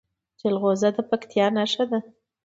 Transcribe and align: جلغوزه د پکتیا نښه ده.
جلغوزه 0.39 0.89
د 0.95 0.97
پکتیا 1.09 1.45
نښه 1.57 1.83
ده. 1.91 1.99